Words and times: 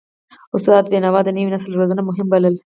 استاد 0.55 0.83
بینوا 0.91 1.19
د 1.23 1.29
نوي 1.35 1.51
نسل 1.55 1.71
روزنه 1.79 2.01
مهمه 2.09 2.29
بلله. 2.31 2.59